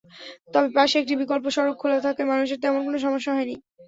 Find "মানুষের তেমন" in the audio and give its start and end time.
2.31-2.81